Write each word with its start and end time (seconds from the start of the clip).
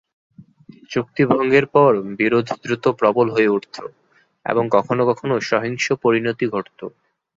চুক্তি 0.91 1.23
ভঙ্গের 1.29 1.65
পর 1.75 1.91
বিরোধ 2.19 2.47
দ্রুত 2.63 2.85
প্রবল 2.99 3.27
হয়ে 3.31 3.53
উঠত 3.57 3.75
এবং 4.45 4.63
কখনও 4.75 5.03
কখনও 5.09 5.37
সহিংস 5.49 5.85
পরিণতি 6.03 6.45
ঘটত। 6.47 6.79